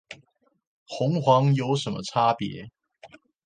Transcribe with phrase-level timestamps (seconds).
[0.87, 2.69] 紅黃有什麼差別？